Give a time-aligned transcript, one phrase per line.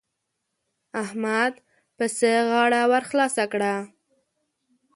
[1.03, 1.53] احمد
[1.97, 3.73] پسه غاړه ور خلاصه کړه.